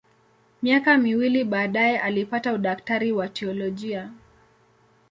Miaka 0.61 0.97
miwili 0.97 1.43
baadaye 1.43 1.99
alipata 1.99 2.53
udaktari 2.53 3.11
wa 3.11 3.27
teolojia. 3.29 4.11